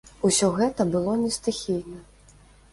Усе 0.29 0.47
гэта 0.55 0.87
было 0.95 1.13
не 1.25 1.31
стыхійна. 1.37 2.03